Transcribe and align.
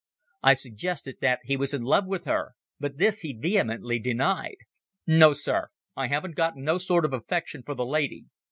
I 0.41 0.55
suggested 0.55 1.17
that 1.21 1.41
he 1.43 1.55
was 1.55 1.75
in 1.75 1.83
love 1.83 2.07
with 2.07 2.25
her, 2.25 2.55
but 2.79 2.97
this 2.97 3.19
he 3.19 3.33
vehemently 3.33 3.99
denied. 3.99 4.57
"No, 5.05 5.31
Sir; 5.31 5.67
I 5.95 6.07
haven't 6.07 6.33
got 6.33 6.57
no 6.57 6.79
sort 6.79 7.05
of 7.05 7.13
affection 7.13 7.61
for 7.61 7.75
the 7.75 7.85
lady. 7.85 8.25